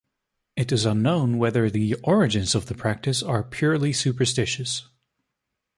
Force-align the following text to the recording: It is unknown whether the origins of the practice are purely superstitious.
It 0.55 0.71
is 0.71 0.87
unknown 0.87 1.37
whether 1.37 1.69
the 1.69 1.93
origins 2.03 2.55
of 2.55 2.65
the 2.65 2.73
practice 2.73 3.21
are 3.21 3.43
purely 3.43 3.93
superstitious. 3.93 4.87